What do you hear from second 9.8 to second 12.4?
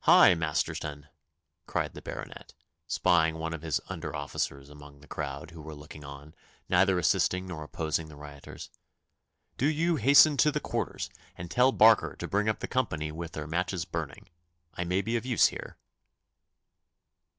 hasten to the quarters, and tell Barker to